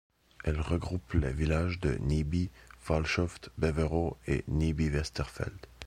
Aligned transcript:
Elle 0.43 0.59
regroupe 0.61 1.13
les 1.13 1.31
villages 1.31 1.79
de 1.79 1.93
Nieby, 1.99 2.49
Falshöft, 2.79 3.51
Beveroe 3.59 4.17
et 4.25 4.43
Niebywesterfeld. 4.47 5.53